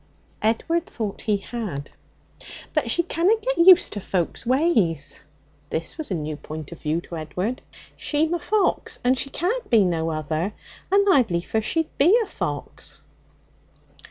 [0.41, 1.91] Edward thought he had.
[2.73, 5.21] 'But she canna get used to folks' ways.'
[5.69, 7.61] (This was a new point of view to Edward.)
[7.95, 10.53] 'She'm a fox, and she can't be no other.
[10.91, 13.03] And I'd liefer she'd be a fox.'